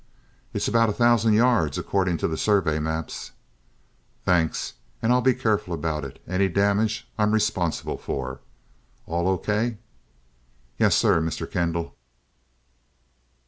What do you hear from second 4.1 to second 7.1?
"Thanks and I'll be careful about it. Any damage,